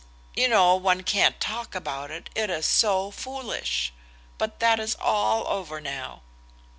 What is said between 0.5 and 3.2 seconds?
one can't talk about it, it is so